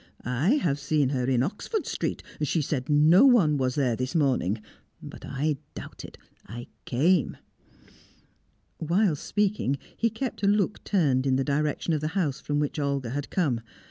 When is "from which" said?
12.39-12.79